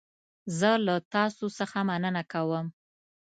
زه 0.59 0.71
له 0.85 0.95
تاسو 1.13 1.45
څخه 1.57 1.77
مننه 1.89 2.23
کوم. 2.31 2.65